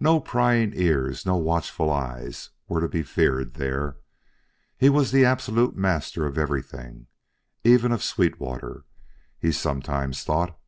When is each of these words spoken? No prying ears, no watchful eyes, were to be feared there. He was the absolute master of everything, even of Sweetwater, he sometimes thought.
No 0.00 0.20
prying 0.20 0.72
ears, 0.74 1.26
no 1.26 1.36
watchful 1.36 1.92
eyes, 1.92 2.48
were 2.66 2.80
to 2.80 2.88
be 2.88 3.02
feared 3.02 3.52
there. 3.52 3.98
He 4.78 4.88
was 4.88 5.12
the 5.12 5.26
absolute 5.26 5.76
master 5.76 6.24
of 6.26 6.38
everything, 6.38 7.08
even 7.62 7.92
of 7.92 8.02
Sweetwater, 8.02 8.86
he 9.38 9.52
sometimes 9.52 10.24
thought. 10.24 10.58